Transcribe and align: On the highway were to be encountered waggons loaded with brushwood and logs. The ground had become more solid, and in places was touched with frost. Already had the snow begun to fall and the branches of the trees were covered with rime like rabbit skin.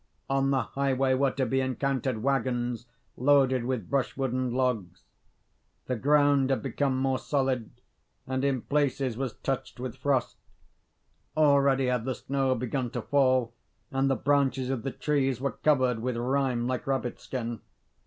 On 0.31 0.49
the 0.49 0.63
highway 0.63 1.13
were 1.13 1.29
to 1.29 1.45
be 1.45 1.61
encountered 1.61 2.23
waggons 2.23 2.87
loaded 3.15 3.65
with 3.65 3.87
brushwood 3.87 4.33
and 4.33 4.51
logs. 4.51 5.03
The 5.85 5.95
ground 5.95 6.49
had 6.49 6.63
become 6.63 6.97
more 6.97 7.19
solid, 7.19 7.69
and 8.25 8.43
in 8.43 8.63
places 8.63 9.15
was 9.15 9.33
touched 9.33 9.79
with 9.79 9.95
frost. 9.97 10.37
Already 11.37 11.85
had 11.85 12.05
the 12.05 12.15
snow 12.15 12.55
begun 12.55 12.89
to 12.89 13.01
fall 13.03 13.53
and 13.91 14.09
the 14.09 14.15
branches 14.15 14.71
of 14.71 14.81
the 14.81 14.89
trees 14.91 15.39
were 15.39 15.51
covered 15.51 15.99
with 15.99 16.17
rime 16.17 16.65
like 16.65 16.87
rabbit 16.87 17.19
skin. 17.19 17.61